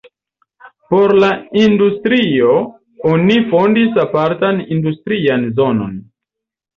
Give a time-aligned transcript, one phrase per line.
[0.91, 1.27] Por la
[1.63, 2.55] industrio
[3.09, 5.93] oni fondis apartan industrian zonon.